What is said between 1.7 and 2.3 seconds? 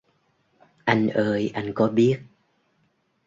có biết